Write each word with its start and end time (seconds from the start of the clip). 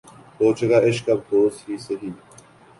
ہو 0.37 0.47
چکا 0.57 0.77
عشق 0.87 1.05
اب 1.13 1.19
ہوس 1.29 1.55
ہی 1.65 1.75
سہی 1.85 2.09